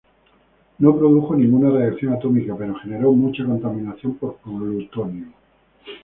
[0.79, 5.27] No produjo ninguna reacción atómica, pero generó mucha contaminación por plutonio.